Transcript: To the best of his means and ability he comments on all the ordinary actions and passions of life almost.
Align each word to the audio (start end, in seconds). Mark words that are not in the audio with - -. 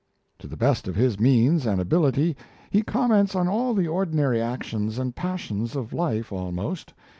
To 0.39 0.47
the 0.47 0.57
best 0.57 0.87
of 0.87 0.95
his 0.95 1.19
means 1.19 1.67
and 1.67 1.79
ability 1.79 2.35
he 2.71 2.81
comments 2.81 3.35
on 3.35 3.47
all 3.47 3.75
the 3.75 3.87
ordinary 3.87 4.41
actions 4.41 4.97
and 4.97 5.15
passions 5.15 5.75
of 5.75 5.93
life 5.93 6.31
almost. 6.33 6.91